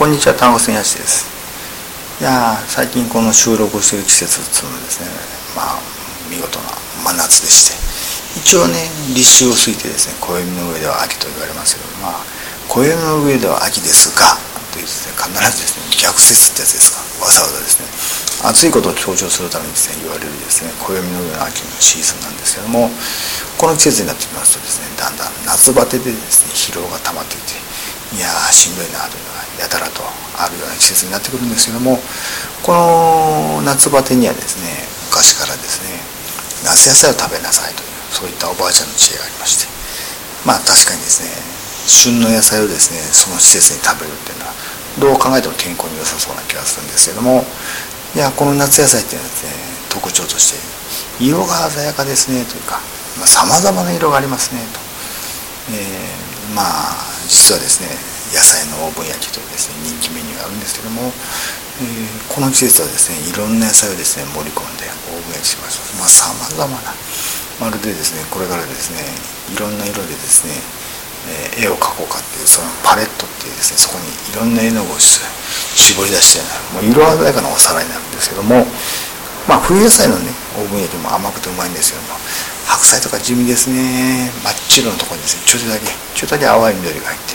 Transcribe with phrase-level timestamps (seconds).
[0.00, 1.28] こんにちは、単語線やしです。
[2.22, 5.12] いや最近この収録してる季節っていうのはですね、
[5.52, 5.80] まあ、
[6.32, 6.72] 見事な
[7.04, 8.80] 真夏でして、一応ね、
[9.12, 12.24] 立秋を過ぎてですね、暦の上では秋と言われますけど、まあ、
[12.72, 22.90] 暦の上では秋ですが、というですね、必ずですね、逆説ってやつですか、わざわざですね、暑いことを強調するためにですね、言われるですね、暦の上の秋のシーズンなんですけども、
[23.58, 27.58] この季節になってきますとですね、だんだん夏バテでですね、疲労が溜まっていて、
[28.14, 30.02] いやーしんどいなというのがやたらと
[30.34, 31.98] あるような季節になってくるんですけども
[32.62, 34.66] この夏バテにはですね
[35.10, 35.94] 昔からですね
[36.64, 39.70] 夏野菜を食べなさいというそういったおばあちゃんの知恵がありまして
[40.44, 41.30] まあ確かにですね
[41.90, 44.54] 旬の野菜をですねその季節に食べるっていうのは
[44.98, 47.42] どう考えても健康に良さそうな気がするんですけども
[48.14, 49.52] いやこの夏野菜っていうのはですね
[49.90, 50.58] 特徴として
[51.22, 52.78] 色が鮮やかですねというか
[53.26, 54.78] さまざ、まな色がありますねと、
[55.74, 57.86] えーまあ実はですね
[58.34, 61.10] 野菜のオーブン焼きというですね人気メニューがあるんですけども、
[61.82, 66.94] えー、この季節はですねいろんな野菜をですね盛り込んでオーブン焼きしますまあさまざまな
[67.62, 69.02] まるでですねこれからですね
[69.50, 70.54] いろんな色でですね、
[71.28, 78.64] え、絵を描こうかっていうそのパレットっていうですねそこにいろんな絵の具を絞り出してもう色鮮やかなお皿になるんですけども
[79.48, 82.16] まあ冬野菜のねオーブン焼きも甘くてうまいんですけども
[82.66, 84.30] 白菜とか地味ですね。
[84.46, 87.34] 真っ白のとこにですねちょっとだけちょっとだけ淡い緑が入って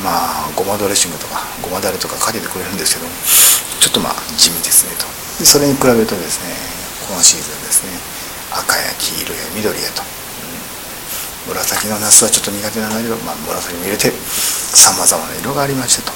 [0.00, 3.12] まあごまドレッシングとかごまだれとかかけてくれるんですけども
[3.78, 5.06] ちょっとまあ地味ですねと。
[5.44, 6.54] それに比べるとですね
[7.08, 7.92] このシーズンですね
[8.52, 10.02] 赤や黄色や緑やと、
[11.48, 16.12] 紫の夏はちょっと苦手なんだけど、まあ、紫も入れてさまざまな色がありましてと。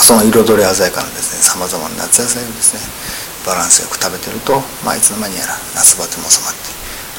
[0.00, 2.80] その彩り鮮やかなですねさまざまな夏野菜をですね
[3.44, 6.72] バランスよく食べてると、まあ、いつの間にやら夏バテも収まって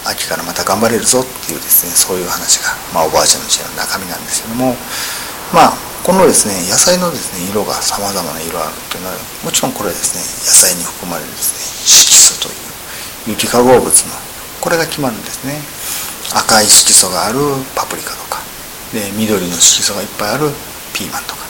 [0.06, 4.74] 秋からまた頑張れるぞっていうですねそういう話が、まあ、おばあちゃんの知恵の中身なんですけども
[5.54, 12.58] まあこのですね野菜のですね色がさまざまな色あるというのはもちろんこれですね野菜に含まれるですね色素とい
[13.30, 13.92] う有機化合物の
[14.58, 15.58] これが決まるんですね。
[16.34, 17.40] 赤い色素がある
[17.76, 18.40] パプリカとか。
[18.94, 20.50] で緑の色素がいっぱいある
[20.94, 21.42] ピーマンとか。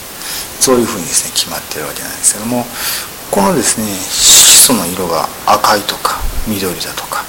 [0.59, 2.65] そういうふうにですね決まってるわけなんですけども。
[3.31, 7.23] このですね色素の色が赤いとか緑だとか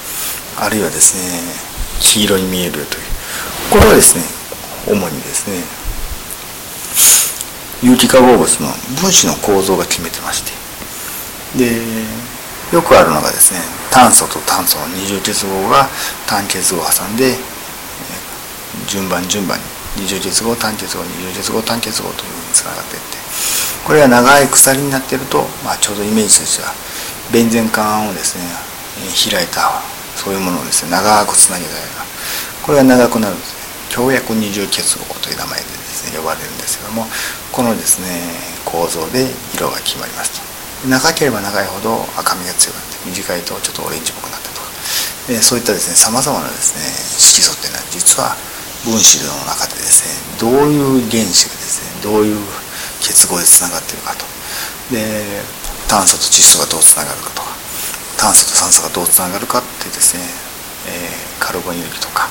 [0.59, 1.39] あるいはですね
[2.01, 2.85] 黄色に見えるという。
[3.71, 4.23] これはですね
[4.85, 5.63] 主にですね
[7.81, 8.67] 有機化合物の
[9.01, 10.51] 分子の構造が決めてまして。
[11.57, 11.81] で
[12.73, 13.61] よくあるのがですね
[13.93, 15.85] 炭素と炭素の二重結合が
[16.25, 17.37] 単結合を挟んで
[18.89, 19.63] 順番順番に
[20.01, 23.17] 二重結合単結合二重結合単結合というふうにつながっていって
[23.85, 26.73] これが長い鎖になっていると、まあ、ちょうどイメージとしては
[27.31, 28.49] ベンゼン管をですね
[29.29, 29.77] 開いた
[30.17, 32.03] そういうものをですね長くつなげたような
[32.65, 33.53] これが長くなるんです
[33.93, 37.05] 強約二重結合という名前でですね呼ばれるんですけども
[37.51, 38.09] このですね
[38.65, 40.52] 構造で色が決まりますと。
[40.89, 44.67] 長ければ長いほど赤みが強くなって短いとちょっとオレンジっぽくなったとか。
[45.41, 46.83] そういったですねさまざまなですね
[47.15, 48.35] 色素っていうのは実は
[48.83, 52.39] 分子の中でですねどういう原子がですねどういう
[52.99, 54.25] 結合でつながっているかと。
[54.91, 55.43] で
[55.87, 57.53] 炭素と窒素がどうつながるかとか。
[58.17, 60.23] 炭素と酸素がどうつながるかってですね、
[60.87, 62.29] えー、カルボニル基とか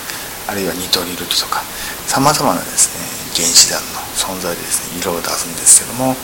[0.49, 1.61] あるいはニトリル基とか
[2.09, 3.05] さまざまなですね
[3.37, 6.17] 原子弾の存在でですね色を出すんですけども。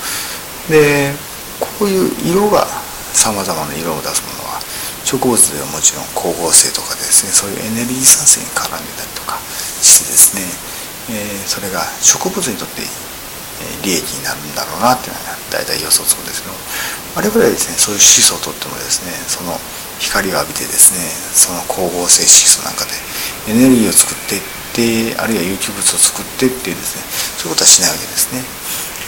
[0.68, 1.12] で
[1.60, 2.66] こういう色が
[3.12, 4.60] さまざまな色を出すものは
[5.04, 9.40] 植物ではもちろん光合成とかですねそういうエネルギー産生に絡んでたりとか
[9.80, 10.44] してですね、
[11.10, 12.82] えー、それが植物にとって
[13.82, 16.54] 利益になるんだろうなっていうのは大体予想つくんですけど。
[17.18, 19.58] 我々はですねそういう色素をとってもですねその
[19.98, 21.02] 光を浴びてですね
[21.34, 22.94] その光合成色素なんかで
[23.50, 27.02] エネルギーを作っていってあるいは有機物を作ってっていうですね
[27.42, 28.46] そういうことはしないわけですね、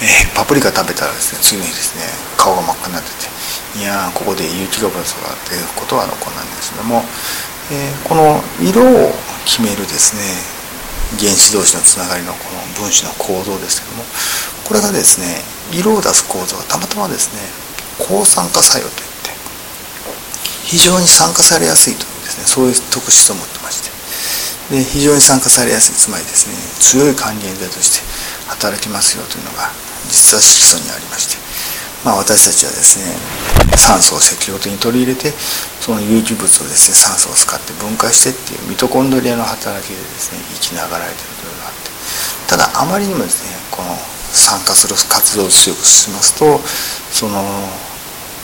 [0.00, 2.08] えー、パプリカ食べたらですね次の日ですね
[2.40, 3.28] 顔が真っ赤になってて
[3.78, 5.00] いやここで有機物が
[5.46, 7.04] 出ることは残らないんですけども、
[7.68, 9.12] えー、この色を
[9.44, 10.24] 決めるですね
[11.20, 14.04] 原子同士のつながりのこの分子の構造ですけども
[14.64, 15.44] これがですね
[15.74, 17.42] 色を出す構造がたまたまですね
[17.98, 19.30] 抗酸化作用といって
[20.64, 23.90] 非常に酸化されやすいというですねそういう特質を持ってまして
[24.70, 28.06] で非常に酸化されやすいつまりですね強い還元剤として
[28.48, 31.40] 働きますよというのが実は色素にありまして
[32.04, 33.12] まあ、私たちはですね
[33.76, 35.36] 酸素を積極的に取り入れて
[35.84, 41.92] その有機物をですね酸素を使って分解してっていうミトコンドリアの働きでですね生きながらえてるというのがあって
[42.48, 43.92] ただあまりにもですねこの
[44.32, 46.56] 酸化する活動を強くしますと
[47.12, 47.44] その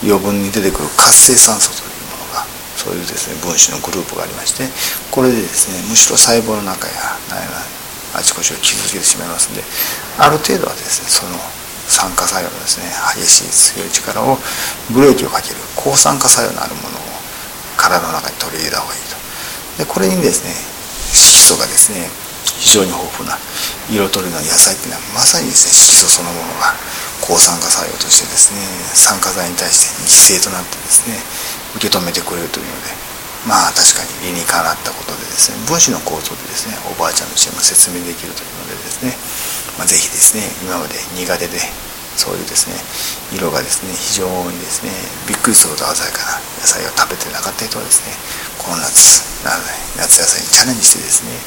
[0.05, 2.45] 余分に出てくる活性酸素というものが
[2.77, 4.69] そういうですね分子のグループがありまして
[5.09, 7.17] これでですねむしろ細胞の中や
[8.13, 9.65] あちこちを傷つけてしまいますんで
[10.19, 11.37] ある程度はですねその
[11.87, 14.39] 酸化作用のですね激しい強い力を
[14.91, 17.01] ブレーキをかける抗酸化作用のあるものを
[17.77, 19.17] 体の中に取り入れた方がいいと。
[19.79, 20.53] でこれにですね
[21.13, 22.09] 色素がですね
[22.59, 23.37] 非常に豊富な
[23.93, 26.73] 色とりの野菜っていうのはまさにですね色素そのものが
[27.21, 28.61] 抗酸化作用としてですね
[28.97, 31.21] 酸化剤に対して犠牲となってですね
[31.77, 33.06] 受け止めてくれるというので
[33.47, 39.15] まあ確かに理にかなったことでですね分子の構造でですねおばあちゃんの知恵も説明できるというのでですね、
[39.79, 41.63] まあ、ぜひですね今まで苦手で
[42.19, 42.77] そういうですね
[43.31, 44.91] 色がですね非常にですね
[45.31, 48.13] びっくりするほど鮮やかな野菜を食べてなかった人はですね
[48.59, 51.39] この夏夏野菜にチャレンジしてですね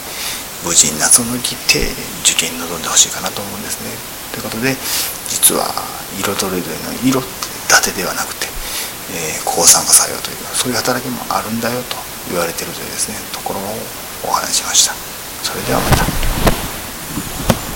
[0.64, 1.92] 無事に夏を乗り切って
[2.24, 3.92] 受験に臨んでほしいかなと思うんですね。
[4.32, 4.76] ということで
[5.28, 5.72] 実は
[6.20, 7.30] 色とりどりの色って
[7.70, 8.49] 伊達ではなくて、
[9.12, 11.98] えー、抗酸化作用というそういう働きもあるんだよと
[12.30, 13.64] 言われているというですねところを
[14.24, 14.94] お話ししました。
[15.44, 16.19] それではまた。